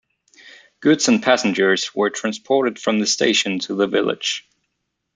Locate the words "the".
2.97-3.05, 3.75-3.85